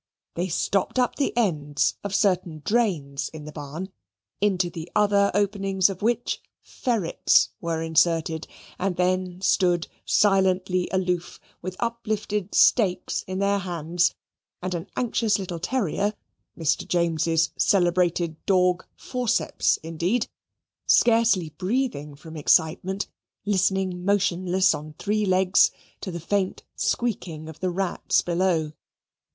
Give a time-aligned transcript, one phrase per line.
[0.33, 3.89] They stopped up the ends of certain drains in the barn,
[4.39, 8.47] into the other openings of which ferrets were inserted,
[8.79, 14.15] and then stood silently aloof, with uplifted stakes in their hands,
[14.59, 16.15] and an anxious little terrier
[16.57, 16.87] (Mr.
[16.87, 20.27] James's celebrated "dawg" Forceps, indeed)
[20.87, 23.05] scarcely breathing from excitement,
[23.45, 28.71] listening motionless on three legs, to the faint squeaking of the rats below.